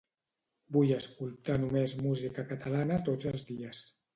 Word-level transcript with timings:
Vull 0.77 0.93
escoltar 0.95 1.59
només 1.65 1.95
música 2.07 2.49
catalana 2.55 3.01
tots 3.11 3.33
els 3.35 3.47
dies. 3.53 3.85